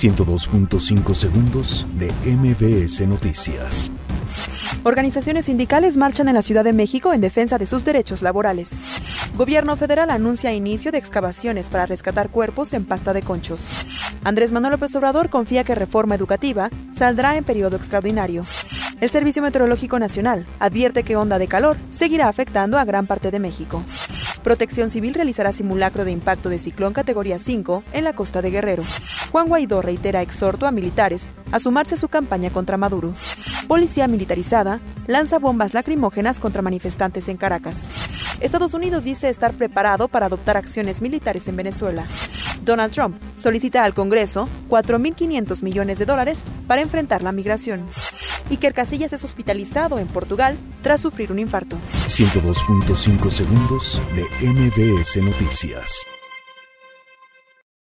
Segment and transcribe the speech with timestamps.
[0.00, 3.92] 102.5 segundos de MBS Noticias.
[4.82, 8.86] Organizaciones sindicales marchan en la Ciudad de México en defensa de sus derechos laborales.
[9.36, 13.60] Gobierno federal anuncia inicio de excavaciones para rescatar cuerpos en pasta de conchos.
[14.24, 18.46] Andrés Manuel López Obrador confía que reforma educativa saldrá en periodo extraordinario.
[19.02, 23.38] El Servicio Meteorológico Nacional advierte que onda de calor seguirá afectando a gran parte de
[23.38, 23.82] México.
[24.42, 28.82] Protección Civil realizará simulacro de impacto de ciclón categoría 5 en la costa de Guerrero.
[29.30, 33.14] Juan Guaidó reitera exhorto a militares a sumarse a su campaña contra Maduro.
[33.68, 37.90] Policía militarizada lanza bombas lacrimógenas contra manifestantes en Caracas.
[38.40, 42.06] Estados Unidos dice estar preparado para adoptar acciones militares en Venezuela.
[42.62, 47.86] Donald Trump solicita al Congreso 4.500 millones de dólares para enfrentar la migración.
[48.50, 51.76] Iker Casillas es hospitalizado en Portugal tras sufrir un infarto.
[52.06, 56.06] 102.5 segundos de MBS Noticias.